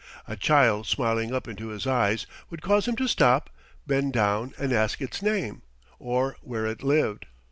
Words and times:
A 0.27 0.35
child 0.35 0.87
smiling 0.87 1.31
up 1.31 1.47
into 1.47 1.67
his 1.67 1.85
eyes 1.85 2.25
would 2.49 2.63
cause 2.63 2.87
him 2.87 2.95
to 2.95 3.07
stop, 3.07 3.51
bend 3.85 4.13
down 4.13 4.55
and 4.57 4.73
ask 4.73 4.99
its 4.99 5.21
name, 5.21 5.61
or 5.99 6.37
where 6.41 6.65
it 6.65 6.81
lived. 6.81 7.27